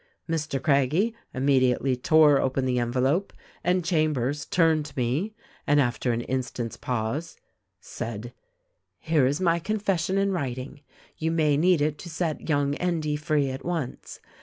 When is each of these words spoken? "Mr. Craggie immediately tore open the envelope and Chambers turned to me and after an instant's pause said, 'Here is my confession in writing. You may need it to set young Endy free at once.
"Mr. 0.27 0.59
Craggie 0.59 1.13
immediately 1.31 1.95
tore 1.95 2.41
open 2.41 2.65
the 2.65 2.79
envelope 2.79 3.31
and 3.63 3.85
Chambers 3.85 4.47
turned 4.47 4.83
to 4.87 4.97
me 4.97 5.35
and 5.67 5.79
after 5.79 6.11
an 6.11 6.21
instant's 6.21 6.75
pause 6.75 7.37
said, 7.79 8.33
'Here 8.97 9.27
is 9.27 9.39
my 9.39 9.59
confession 9.59 10.17
in 10.17 10.31
writing. 10.31 10.81
You 11.17 11.29
may 11.29 11.55
need 11.55 11.81
it 11.81 11.99
to 11.99 12.09
set 12.09 12.49
young 12.49 12.73
Endy 12.77 13.15
free 13.15 13.51
at 13.51 13.63
once. 13.63 14.19